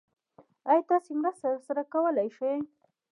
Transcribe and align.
ايا 0.69 0.81
تاسې 0.89 1.11
مرسته 1.21 1.45
راسره 1.53 1.83
کولی 1.93 2.29
شئ؟ 2.37 2.55